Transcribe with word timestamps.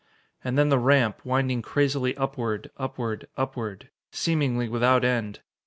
And 0.43 0.57
then 0.57 0.69
the 0.69 0.79
ramp, 0.79 1.21
winding 1.23 1.61
crazily 1.61 2.17
upward 2.17 2.71
upward 2.75 3.27
upward, 3.37 3.91
seemingly 4.09 4.67
without 4.67 5.03
end. 5.05 5.41